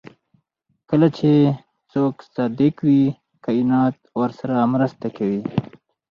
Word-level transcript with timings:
کله 0.89 1.07
چې 1.17 1.29
څوک 1.91 2.15
صادق 2.35 2.75
وي 2.87 3.03
کائنات 3.45 3.95
ورسره 4.21 4.55
مرسته 4.73 5.07
کوي. 5.17 5.41